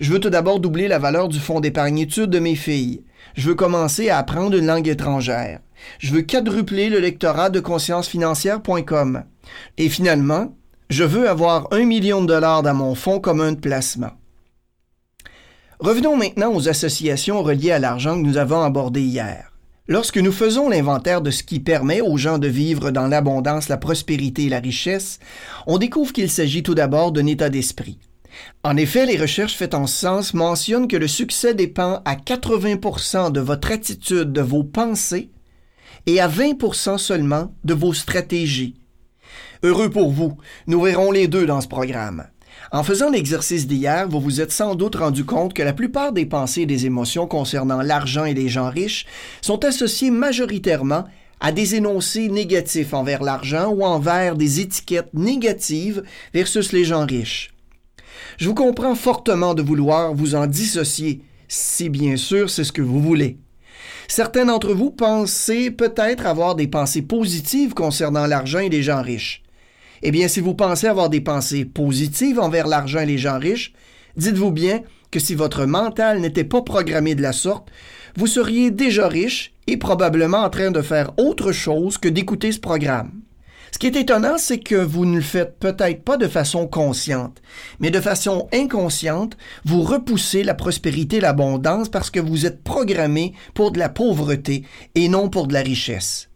Je 0.00 0.12
veux 0.12 0.20
tout 0.20 0.30
d'abord 0.30 0.60
doubler 0.60 0.86
la 0.86 0.98
valeur 0.98 1.28
du 1.28 1.40
fonds 1.40 1.60
d'épargne 1.60 1.98
études 1.98 2.30
de 2.30 2.38
mes 2.38 2.54
filles. 2.54 3.02
Je 3.34 3.48
veux 3.48 3.54
commencer 3.54 4.10
à 4.10 4.18
apprendre 4.18 4.56
une 4.56 4.66
langue 4.66 4.88
étrangère. 4.88 5.60
Je 5.98 6.12
veux 6.12 6.22
quadrupler 6.22 6.88
le 6.88 7.00
lectorat 7.00 7.50
de 7.50 7.60
consciencefinancière.com. 7.60 9.24
Et 9.76 9.88
finalement, 9.88 10.54
je 10.90 11.04
veux 11.04 11.28
avoir 11.28 11.68
un 11.72 11.84
million 11.84 12.22
de 12.22 12.26
dollars 12.26 12.62
dans 12.62 12.74
mon 12.74 12.94
fonds 12.94 13.20
commun 13.20 13.52
de 13.52 13.60
placement. 13.60 14.12
Revenons 15.80 16.16
maintenant 16.16 16.52
aux 16.54 16.68
associations 16.68 17.42
reliées 17.42 17.72
à 17.72 17.78
l'argent 17.78 18.16
que 18.16 18.26
nous 18.26 18.36
avons 18.36 18.62
abordées 18.62 19.02
hier. 19.02 19.52
Lorsque 19.90 20.18
nous 20.18 20.32
faisons 20.32 20.68
l'inventaire 20.68 21.22
de 21.22 21.30
ce 21.30 21.42
qui 21.42 21.60
permet 21.60 22.02
aux 22.02 22.18
gens 22.18 22.36
de 22.36 22.46
vivre 22.46 22.90
dans 22.90 23.06
l'abondance, 23.06 23.70
la 23.70 23.78
prospérité 23.78 24.44
et 24.44 24.48
la 24.50 24.60
richesse, 24.60 25.18
on 25.66 25.78
découvre 25.78 26.12
qu'il 26.12 26.30
s'agit 26.30 26.62
tout 26.62 26.74
d'abord 26.74 27.10
d'un 27.10 27.24
état 27.24 27.48
d'esprit. 27.48 27.98
En 28.62 28.76
effet, 28.76 29.06
les 29.06 29.16
recherches 29.16 29.56
faites 29.56 29.72
en 29.72 29.86
sens 29.86 30.34
mentionnent 30.34 30.88
que 30.88 30.96
le 30.98 31.08
succès 31.08 31.54
dépend 31.54 32.02
à 32.04 32.16
80% 32.16 33.32
de 33.32 33.40
votre 33.40 33.72
attitude, 33.72 34.30
de 34.30 34.42
vos 34.42 34.62
pensées, 34.62 35.30
et 36.04 36.20
à 36.20 36.28
20% 36.28 36.98
seulement 36.98 37.54
de 37.64 37.72
vos 37.72 37.94
stratégies. 37.94 38.74
Heureux 39.62 39.88
pour 39.88 40.10
vous, 40.10 40.36
nous 40.66 40.82
verrons 40.82 41.12
les 41.12 41.28
deux 41.28 41.46
dans 41.46 41.62
ce 41.62 41.68
programme. 41.68 42.26
En 42.70 42.82
faisant 42.82 43.10
l'exercice 43.10 43.66
d'hier, 43.66 44.08
vous 44.08 44.20
vous 44.20 44.42
êtes 44.42 44.52
sans 44.52 44.74
doute 44.74 44.96
rendu 44.96 45.24
compte 45.24 45.54
que 45.54 45.62
la 45.62 45.72
plupart 45.72 46.12
des 46.12 46.26
pensées 46.26 46.62
et 46.62 46.66
des 46.66 46.84
émotions 46.84 47.26
concernant 47.26 47.80
l'argent 47.80 48.26
et 48.26 48.34
les 48.34 48.48
gens 48.48 48.68
riches 48.68 49.06
sont 49.40 49.64
associées 49.64 50.10
majoritairement 50.10 51.04
à 51.40 51.50
des 51.52 51.76
énoncés 51.76 52.28
négatifs 52.28 52.92
envers 52.92 53.22
l'argent 53.22 53.68
ou 53.68 53.84
envers 53.84 54.36
des 54.36 54.60
étiquettes 54.60 55.14
négatives 55.14 56.02
versus 56.34 56.72
les 56.72 56.84
gens 56.84 57.06
riches. 57.06 57.54
Je 58.36 58.48
vous 58.48 58.54
comprends 58.54 58.94
fortement 58.94 59.54
de 59.54 59.62
vouloir 59.62 60.12
vous 60.12 60.34
en 60.34 60.46
dissocier, 60.46 61.22
si 61.46 61.88
bien 61.88 62.16
sûr 62.16 62.50
c'est 62.50 62.64
ce 62.64 62.72
que 62.72 62.82
vous 62.82 63.00
voulez. 63.00 63.38
Certains 64.08 64.44
d'entre 64.44 64.74
vous 64.74 64.90
pensez 64.90 65.70
peut-être 65.70 66.26
avoir 66.26 66.54
des 66.54 66.68
pensées 66.68 67.02
positives 67.02 67.72
concernant 67.72 68.26
l'argent 68.26 68.58
et 68.58 68.68
les 68.68 68.82
gens 68.82 69.02
riches. 69.02 69.42
Eh 70.02 70.10
bien, 70.10 70.28
si 70.28 70.40
vous 70.40 70.54
pensez 70.54 70.86
avoir 70.86 71.10
des 71.10 71.20
pensées 71.20 71.64
positives 71.64 72.38
envers 72.38 72.66
l'argent 72.66 73.00
et 73.00 73.06
les 73.06 73.18
gens 73.18 73.38
riches, 73.38 73.72
dites-vous 74.16 74.52
bien 74.52 74.82
que 75.10 75.20
si 75.20 75.34
votre 75.34 75.64
mental 75.64 76.20
n'était 76.20 76.44
pas 76.44 76.62
programmé 76.62 77.14
de 77.14 77.22
la 77.22 77.32
sorte, 77.32 77.68
vous 78.16 78.26
seriez 78.26 78.70
déjà 78.70 79.08
riche 79.08 79.52
et 79.66 79.76
probablement 79.76 80.38
en 80.38 80.50
train 80.50 80.70
de 80.70 80.82
faire 80.82 81.12
autre 81.18 81.52
chose 81.52 81.98
que 81.98 82.08
d'écouter 82.08 82.52
ce 82.52 82.60
programme. 82.60 83.22
Ce 83.70 83.78
qui 83.78 83.86
est 83.86 83.96
étonnant, 83.96 84.38
c'est 84.38 84.58
que 84.58 84.76
vous 84.76 85.04
ne 85.04 85.16
le 85.16 85.22
faites 85.22 85.58
peut-être 85.58 86.02
pas 86.02 86.16
de 86.16 86.26
façon 86.26 86.66
consciente, 86.66 87.42
mais 87.80 87.90
de 87.90 88.00
façon 88.00 88.48
inconsciente, 88.52 89.36
vous 89.64 89.82
repoussez 89.82 90.42
la 90.42 90.54
prospérité 90.54 91.16
et 91.16 91.20
l'abondance 91.20 91.90
parce 91.90 92.10
que 92.10 92.20
vous 92.20 92.46
êtes 92.46 92.64
programmé 92.64 93.34
pour 93.54 93.70
de 93.70 93.78
la 93.78 93.90
pauvreté 93.90 94.64
et 94.94 95.08
non 95.08 95.28
pour 95.28 95.46
de 95.46 95.52
la 95.52 95.60
richesse. 95.60 96.30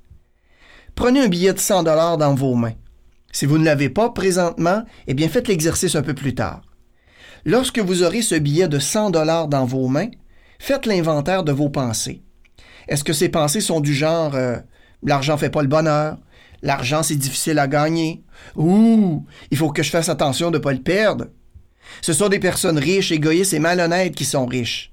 Prenez 0.95 1.21
un 1.21 1.29
billet 1.29 1.55
de 1.55 1.59
100 1.59 1.85
dollars 1.85 2.19
dans 2.19 2.35
vos 2.35 2.55
mains. 2.55 2.75
Si 3.33 3.47
vous 3.47 3.59
ne 3.59 3.65
l'avez 3.65 3.89
pas 3.89 4.11
présentement, 4.11 4.85
eh 5.07 5.15
bien 5.15 5.29
faites 5.29 5.49
l'exercice 5.49 5.97
un 5.97 6.03
peu 6.03 6.15
plus 6.15 6.35
tard. 6.35 6.63
Lorsque 7.45 7.79
vous 7.79 8.03
aurez 8.03 8.23
ce 8.23 8.35
billet 8.35 8.69
de 8.69 8.79
100 8.79 9.11
dollars 9.11 9.49
dans 9.49 9.65
vos 9.65 9.89
mains, 9.89 10.11
faites 10.59 10.87
l'inventaire 10.87 11.43
de 11.43 11.51
vos 11.51 11.71
pensées. 11.71 12.23
Est-ce 12.89 13.05
que 13.05 13.13
ces 13.13 13.31
pensées 13.31 13.61
sont 13.61 13.81
du 13.81 13.95
genre 13.95 14.35
euh, 14.35 14.57
l'argent 15.03 15.37
fait 15.37 15.51
pas 15.51 15.63
le 15.63 15.69
bonheur, 15.69 16.19
l'argent 16.63 17.03
c'est 17.03 17.17
difficile 17.17 17.59
à 17.59 17.67
gagner, 17.67 18.23
ou 18.55 19.25
il 19.51 19.57
faut 19.57 19.71
que 19.71 19.83
je 19.83 19.91
fasse 19.91 20.09
attention 20.09 20.51
de 20.51 20.59
pas 20.59 20.73
le 20.73 20.83
perdre? 20.83 21.27
Ce 22.01 22.13
sont 22.13 22.29
des 22.29 22.39
personnes 22.39 22.79
riches, 22.79 23.13
égoïstes 23.13 23.55
et 23.55 23.59
malhonnêtes 23.59 24.15
qui 24.15 24.25
sont 24.25 24.47
riches. 24.47 24.93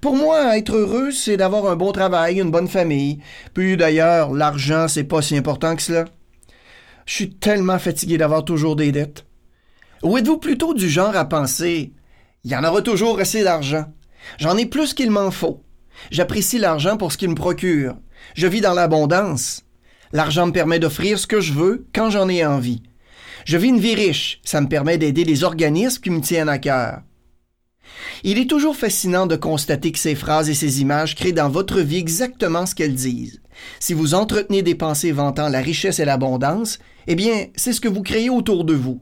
Pour 0.00 0.16
moi, 0.16 0.58
être 0.58 0.74
heureux, 0.74 1.12
c'est 1.12 1.36
d'avoir 1.36 1.66
un 1.66 1.76
bon 1.76 1.92
travail, 1.92 2.40
une 2.40 2.50
bonne 2.50 2.68
famille. 2.68 3.20
Puis 3.54 3.76
d'ailleurs, 3.76 4.32
l'argent, 4.32 4.88
c'est 4.88 5.04
pas 5.04 5.22
si 5.22 5.36
important 5.36 5.76
que 5.76 5.82
cela. 5.82 6.06
Je 7.06 7.14
suis 7.14 7.30
tellement 7.30 7.78
fatigué 7.78 8.18
d'avoir 8.18 8.44
toujours 8.44 8.76
des 8.76 8.92
dettes. 8.92 9.24
Ou 10.02 10.18
êtes-vous 10.18 10.38
plutôt 10.38 10.74
du 10.74 10.90
genre 10.90 11.16
à 11.16 11.24
penser 11.24 11.92
Il 12.44 12.50
y 12.50 12.56
en 12.56 12.64
aura 12.64 12.82
toujours 12.82 13.18
assez 13.20 13.42
d'argent. 13.42 13.86
J'en 14.38 14.56
ai 14.56 14.66
plus 14.66 14.92
qu'il 14.92 15.10
m'en 15.10 15.30
faut. 15.30 15.62
J'apprécie 16.10 16.58
l'argent 16.58 16.96
pour 16.96 17.12
ce 17.12 17.16
qu'il 17.16 17.30
me 17.30 17.34
procure. 17.34 17.96
Je 18.34 18.46
vis 18.46 18.60
dans 18.60 18.74
l'abondance. 18.74 19.62
L'argent 20.12 20.46
me 20.46 20.52
permet 20.52 20.78
d'offrir 20.78 21.18
ce 21.18 21.26
que 21.26 21.40
je 21.40 21.52
veux 21.52 21.86
quand 21.94 22.10
j'en 22.10 22.28
ai 22.28 22.44
envie. 22.44 22.82
Je 23.44 23.56
vis 23.56 23.68
une 23.68 23.78
vie 23.78 23.94
riche. 23.94 24.40
Ça 24.44 24.60
me 24.60 24.68
permet 24.68 24.98
d'aider 24.98 25.24
les 25.24 25.44
organismes 25.44 26.02
qui 26.02 26.10
me 26.10 26.20
tiennent 26.20 26.48
à 26.48 26.58
cœur. 26.58 27.02
Il 28.24 28.38
est 28.38 28.50
toujours 28.50 28.76
fascinant 28.76 29.26
de 29.26 29.36
constater 29.36 29.92
que 29.92 29.98
ces 29.98 30.16
phrases 30.16 30.50
et 30.50 30.54
ces 30.54 30.80
images 30.80 31.14
créent 31.14 31.32
dans 31.32 31.48
votre 31.48 31.80
vie 31.80 31.98
exactement 31.98 32.66
ce 32.66 32.74
qu'elles 32.74 32.94
disent. 32.94 33.40
Si 33.78 33.94
vous 33.94 34.14
entretenez 34.14 34.62
des 34.62 34.74
pensées 34.74 35.12
vantant 35.12 35.48
la 35.48 35.60
richesse 35.60 36.00
et 36.00 36.04
l'abondance, 36.04 36.78
eh 37.06 37.14
bien, 37.14 37.46
c'est 37.56 37.72
ce 37.72 37.80
que 37.80 37.88
vous 37.88 38.02
créez 38.02 38.30
autour 38.30 38.64
de 38.64 38.74
vous. 38.74 39.00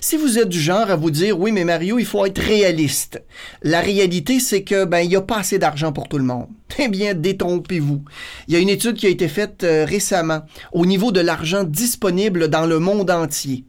Si 0.00 0.16
vous 0.16 0.38
êtes 0.38 0.48
du 0.48 0.60
genre 0.60 0.90
à 0.90 0.96
vous 0.96 1.10
dire 1.10 1.38
oui 1.38 1.50
mais 1.52 1.64
Mario 1.64 1.98
il 1.98 2.04
faut 2.04 2.26
être 2.26 2.40
réaliste, 2.40 3.22
la 3.62 3.80
réalité 3.80 4.38
c'est 4.38 4.62
que 4.62 4.84
ben 4.84 5.00
il 5.00 5.08
n'y 5.08 5.16
a 5.16 5.22
pas 5.22 5.38
assez 5.38 5.58
d'argent 5.58 5.92
pour 5.92 6.08
tout 6.08 6.18
le 6.18 6.24
monde. 6.24 6.48
Eh 6.78 6.88
bien 6.88 7.14
détrompez-vous. 7.14 8.02
Il 8.48 8.54
y 8.54 8.56
a 8.56 8.60
une 8.60 8.68
étude 8.68 8.96
qui 8.96 9.06
a 9.06 9.10
été 9.10 9.28
faite 9.28 9.64
euh, 9.64 9.84
récemment 9.84 10.42
au 10.72 10.86
niveau 10.86 11.12
de 11.12 11.20
l'argent 11.20 11.64
disponible 11.64 12.48
dans 12.48 12.66
le 12.66 12.78
monde 12.78 13.10
entier. 13.10 13.64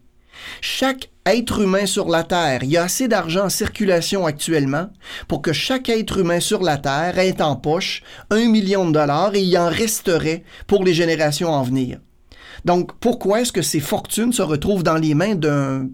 Chaque 0.60 1.10
être 1.26 1.62
humain 1.62 1.86
sur 1.86 2.10
la 2.10 2.24
Terre, 2.24 2.64
il 2.64 2.72
y 2.72 2.78
a 2.78 2.84
assez 2.84 3.08
d'argent 3.08 3.46
en 3.46 3.50
circulation 3.50 4.26
actuellement 4.26 4.90
pour 5.28 5.42
que 5.42 5.54
chaque 5.54 5.90
être 5.90 6.20
humain 6.20 6.40
sur 6.40 6.62
la 6.62 6.78
Terre 6.78 7.18
ait 7.20 7.42
en 7.42 7.56
poche 7.56 8.04
un 8.30 8.48
million 8.48 8.86
de 8.88 8.94
dollars 8.94 9.34
et 9.36 9.42
il 9.42 9.50
y 9.50 9.58
en 9.58 9.70
resterait 9.70 10.44
pour 10.68 10.84
les 10.84 10.94
générations 10.94 11.58
à 11.58 11.64
venir. 11.64 12.00
Donc, 12.66 12.92
pourquoi 13.00 13.42
est-ce 13.42 13.54
que 13.54 13.62
ces 13.62 13.80
fortunes 13.80 14.34
se 14.34 14.42
retrouvent 14.42 14.84
dans 14.84 14.98
les 14.98 15.14
mains 15.14 15.36
d'un 15.36 15.88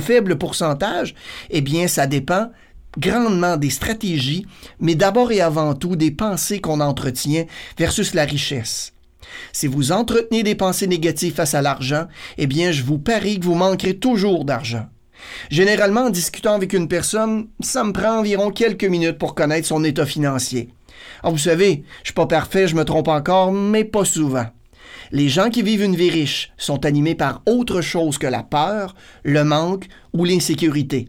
faible 0.00 0.36
pourcentage? 0.36 1.14
Eh 1.50 1.60
bien, 1.60 1.86
ça 1.88 2.06
dépend 2.06 2.50
grandement 2.98 3.56
des 3.56 3.70
stratégies, 3.70 4.46
mais 4.80 4.94
d'abord 4.94 5.32
et 5.32 5.40
avant 5.40 5.74
tout 5.74 5.96
des 5.96 6.10
pensées 6.10 6.60
qu'on 6.60 6.80
entretient 6.80 7.44
versus 7.78 8.14
la 8.14 8.24
richesse. 8.24 8.92
Si 9.52 9.66
vous 9.66 9.92
entretenez 9.92 10.42
des 10.42 10.54
pensées 10.54 10.86
négatives 10.86 11.34
face 11.34 11.54
à 11.54 11.62
l'argent, 11.62 12.06
eh 12.38 12.46
bien, 12.46 12.72
je 12.72 12.82
vous 12.82 12.98
parie 12.98 13.40
que 13.40 13.44
vous 13.44 13.54
manquerez 13.54 13.96
toujours 13.96 14.44
d'argent. 14.44 14.86
Généralement, 15.50 16.02
en 16.02 16.10
discutant 16.10 16.54
avec 16.54 16.72
une 16.72 16.88
personne, 16.88 17.48
ça 17.60 17.82
me 17.82 17.92
prend 17.92 18.18
environ 18.18 18.50
quelques 18.50 18.84
minutes 18.84 19.18
pour 19.18 19.34
connaître 19.34 19.66
son 19.66 19.82
état 19.82 20.06
financier. 20.06 20.68
Alors, 21.22 21.32
vous 21.32 21.38
savez, 21.38 21.84
je 22.02 22.08
suis 22.08 22.14
pas 22.14 22.26
parfait, 22.26 22.68
je 22.68 22.76
me 22.76 22.84
trompe 22.84 23.08
encore, 23.08 23.50
mais 23.52 23.84
pas 23.84 24.04
souvent. 24.04 24.46
Les 25.12 25.28
gens 25.28 25.50
qui 25.50 25.62
vivent 25.62 25.82
une 25.82 25.96
vie 25.96 26.10
riche 26.10 26.52
sont 26.56 26.84
animés 26.84 27.14
par 27.14 27.42
autre 27.46 27.80
chose 27.80 28.18
que 28.18 28.26
la 28.26 28.42
peur, 28.42 28.94
le 29.22 29.44
manque 29.44 29.86
ou 30.12 30.24
l'insécurité. 30.24 31.08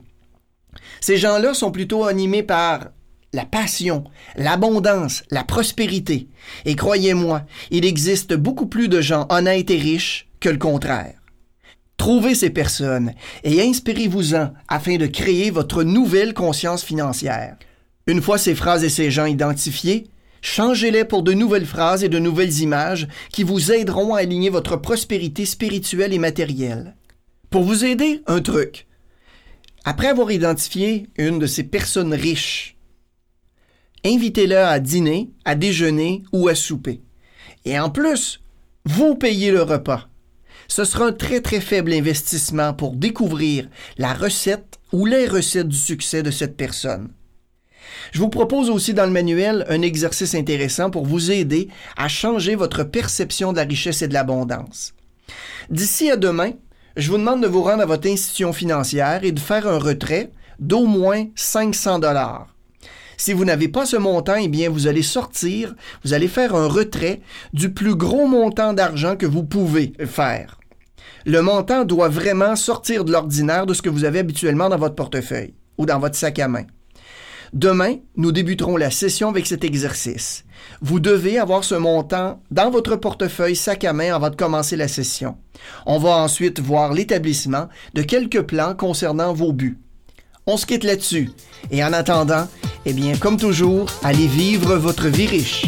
Ces 1.01 1.17
gens-là 1.17 1.53
sont 1.53 1.71
plutôt 1.71 2.05
animés 2.05 2.43
par 2.43 2.87
la 3.33 3.45
passion, 3.45 4.05
l'abondance, 4.37 5.23
la 5.29 5.43
prospérité. 5.43 6.29
Et 6.63 6.75
croyez-moi, 6.75 7.43
il 7.69 7.85
existe 7.85 8.33
beaucoup 8.33 8.67
plus 8.67 8.87
de 8.87 9.01
gens 9.01 9.27
honnêtes 9.29 9.71
et 9.71 9.77
riches 9.77 10.27
que 10.39 10.49
le 10.49 10.57
contraire. 10.57 11.15
Trouvez 11.97 12.35
ces 12.35 12.49
personnes 12.49 13.13
et 13.43 13.61
inspirez-vous-en 13.61 14.51
afin 14.67 14.97
de 14.97 15.07
créer 15.07 15.51
votre 15.51 15.83
nouvelle 15.83 16.33
conscience 16.33 16.83
financière. 16.83 17.57
Une 18.07 18.21
fois 18.21 18.37
ces 18.37 18.55
phrases 18.55 18.83
et 18.83 18.89
ces 18.89 19.11
gens 19.11 19.25
identifiés, 19.25 20.07
changez-les 20.45 21.05
pour 21.05 21.23
de 21.23 21.33
nouvelles 21.33 21.65
phrases 21.65 22.03
et 22.03 22.09
de 22.09 22.19
nouvelles 22.19 22.59
images 22.59 23.07
qui 23.31 23.43
vous 23.43 23.71
aideront 23.71 24.13
à 24.13 24.19
aligner 24.19 24.49
votre 24.49 24.77
prospérité 24.77 25.43
spirituelle 25.45 26.13
et 26.13 26.19
matérielle. 26.19 26.95
Pour 27.49 27.63
vous 27.63 27.83
aider, 27.83 28.21
un 28.27 28.41
truc. 28.41 28.87
Après 29.85 30.07
avoir 30.07 30.31
identifié 30.31 31.07
une 31.17 31.39
de 31.39 31.47
ces 31.47 31.63
personnes 31.63 32.13
riches, 32.13 32.77
invitez-le 34.05 34.59
à 34.59 34.79
dîner, 34.79 35.31
à 35.45 35.55
déjeuner 35.55 36.23
ou 36.31 36.47
à 36.47 36.53
souper. 36.53 37.01
Et 37.65 37.79
en 37.79 37.89
plus, 37.89 38.41
vous 38.85 39.15
payez 39.15 39.51
le 39.51 39.63
repas. 39.63 40.07
Ce 40.67 40.83
sera 40.83 41.07
un 41.07 41.11
très 41.11 41.41
très 41.41 41.59
faible 41.59 41.91
investissement 41.91 42.73
pour 42.73 42.95
découvrir 42.95 43.67
la 43.97 44.13
recette 44.13 44.79
ou 44.91 45.07
les 45.07 45.27
recettes 45.27 45.69
du 45.69 45.77
succès 45.77 46.21
de 46.21 46.31
cette 46.31 46.55
personne. 46.55 47.09
Je 48.11 48.19
vous 48.19 48.29
propose 48.29 48.69
aussi 48.69 48.93
dans 48.93 49.05
le 49.05 49.11
manuel 49.11 49.65
un 49.69 49.81
exercice 49.81 50.35
intéressant 50.35 50.89
pour 50.89 51.05
vous 51.05 51.31
aider 51.31 51.69
à 51.97 52.07
changer 52.07 52.55
votre 52.55 52.83
perception 52.83 53.51
de 53.51 53.57
la 53.57 53.63
richesse 53.63 54.01
et 54.01 54.07
de 54.07 54.13
l'abondance. 54.13 54.93
D'ici 55.69 56.09
à 56.11 56.17
demain, 56.17 56.51
je 56.95 57.09
vous 57.09 57.17
demande 57.17 57.41
de 57.41 57.47
vous 57.47 57.63
rendre 57.63 57.83
à 57.83 57.85
votre 57.85 58.07
institution 58.07 58.53
financière 58.53 59.23
et 59.23 59.31
de 59.31 59.39
faire 59.39 59.67
un 59.67 59.79
retrait 59.79 60.31
d'au 60.59 60.85
moins 60.85 61.25
500 61.35 61.99
dollars. 61.99 62.47
Si 63.17 63.33
vous 63.33 63.45
n'avez 63.45 63.67
pas 63.67 63.85
ce 63.85 63.95
montant, 63.95 64.35
eh 64.35 64.47
bien, 64.47 64.69
vous 64.69 64.87
allez 64.87 65.01
sortir, 65.01 65.73
vous 66.03 66.13
allez 66.13 66.27
faire 66.27 66.55
un 66.55 66.67
retrait 66.67 67.21
du 67.53 67.71
plus 67.71 67.95
gros 67.95 68.27
montant 68.27 68.73
d'argent 68.73 69.15
que 69.15 69.25
vous 69.25 69.43
pouvez 69.43 69.93
faire. 70.05 70.59
Le 71.25 71.41
montant 71.41 71.85
doit 71.85 72.09
vraiment 72.09 72.55
sortir 72.55 73.03
de 73.03 73.11
l'ordinaire 73.11 73.65
de 73.65 73.73
ce 73.73 73.81
que 73.81 73.89
vous 73.89 74.03
avez 74.03 74.19
habituellement 74.19 74.69
dans 74.69 74.77
votre 74.77 74.95
portefeuille 74.95 75.53
ou 75.77 75.85
dans 75.85 75.99
votre 75.99 76.15
sac 76.15 76.39
à 76.39 76.47
main. 76.47 76.65
Demain, 77.55 77.99
nous 78.17 78.33
débuterons 78.33 78.75
la 78.75 78.91
session 78.91 79.29
avec 79.29 79.47
cet 79.47 79.63
exercice. 79.63 80.43
Vous 80.81 80.99
devez 80.99 81.39
avoir 81.39 81.63
ce 81.63 81.75
montant 81.75 82.41
dans 82.51 82.69
votre 82.69 82.97
portefeuille 82.97 83.55
sac 83.55 83.85
à 83.85 83.93
main 83.93 84.13
avant 84.13 84.29
de 84.29 84.35
commencer 84.35 84.75
la 84.75 84.89
session. 84.89 85.37
On 85.85 85.97
va 85.97 86.17
ensuite 86.17 86.59
voir 86.59 86.91
l'établissement 86.91 87.69
de 87.93 88.01
quelques 88.01 88.41
plans 88.41 88.75
concernant 88.75 89.33
vos 89.33 89.53
buts. 89.53 89.79
On 90.45 90.57
se 90.57 90.65
quitte 90.65 90.83
là-dessus. 90.83 91.31
Et 91.71 91.81
en 91.81 91.93
attendant, 91.93 92.45
eh 92.85 92.91
bien, 92.91 93.15
comme 93.15 93.37
toujours, 93.37 93.89
allez 94.03 94.27
vivre 94.27 94.75
votre 94.75 95.07
vie 95.07 95.27
riche. 95.27 95.63